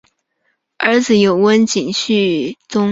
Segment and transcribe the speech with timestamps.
[0.79, 2.79] 儿子有温井续宗。